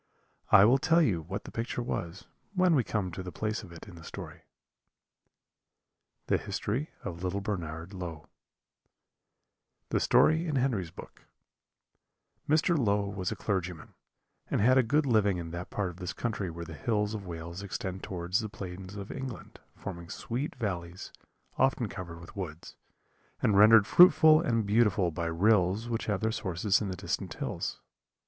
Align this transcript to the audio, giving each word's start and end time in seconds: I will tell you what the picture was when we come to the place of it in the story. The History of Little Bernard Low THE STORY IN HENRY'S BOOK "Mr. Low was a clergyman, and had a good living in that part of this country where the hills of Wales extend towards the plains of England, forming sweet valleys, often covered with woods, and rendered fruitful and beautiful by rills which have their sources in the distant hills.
I 0.51 0.65
will 0.65 0.79
tell 0.79 0.99
you 1.03 1.21
what 1.21 1.43
the 1.43 1.51
picture 1.51 1.83
was 1.83 2.25
when 2.55 2.73
we 2.73 2.83
come 2.83 3.11
to 3.11 3.21
the 3.21 3.31
place 3.31 3.61
of 3.61 3.71
it 3.71 3.87
in 3.87 3.93
the 3.93 4.03
story. 4.03 4.41
The 6.25 6.39
History 6.39 6.89
of 7.03 7.23
Little 7.23 7.39
Bernard 7.39 7.93
Low 7.93 8.25
THE 9.89 9.99
STORY 9.99 10.47
IN 10.47 10.55
HENRY'S 10.55 10.89
BOOK 10.89 11.25
"Mr. 12.49 12.75
Low 12.75 13.07
was 13.09 13.31
a 13.31 13.35
clergyman, 13.35 13.93
and 14.49 14.59
had 14.59 14.75
a 14.75 14.81
good 14.81 15.05
living 15.05 15.37
in 15.37 15.51
that 15.51 15.69
part 15.69 15.91
of 15.91 15.97
this 15.97 16.13
country 16.13 16.49
where 16.49 16.65
the 16.65 16.73
hills 16.73 17.13
of 17.13 17.27
Wales 17.27 17.61
extend 17.61 18.01
towards 18.01 18.39
the 18.39 18.49
plains 18.49 18.95
of 18.95 19.11
England, 19.11 19.59
forming 19.75 20.09
sweet 20.09 20.55
valleys, 20.55 21.11
often 21.59 21.87
covered 21.87 22.19
with 22.19 22.35
woods, 22.35 22.75
and 23.43 23.55
rendered 23.55 23.85
fruitful 23.85 24.41
and 24.41 24.65
beautiful 24.65 25.11
by 25.11 25.27
rills 25.27 25.87
which 25.87 26.07
have 26.07 26.21
their 26.21 26.31
sources 26.31 26.81
in 26.81 26.87
the 26.87 26.95
distant 26.95 27.35
hills. 27.35 27.81